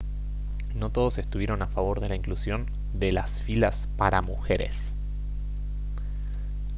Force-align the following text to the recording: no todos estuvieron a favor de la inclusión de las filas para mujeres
no 0.73 0.89
todos 0.89 1.19
estuvieron 1.19 1.61
a 1.61 1.67
favor 1.67 1.99
de 1.99 2.09
la 2.09 2.15
inclusión 2.15 2.71
de 2.91 3.11
las 3.11 3.39
filas 3.39 3.87
para 3.97 4.23
mujeres 4.23 4.93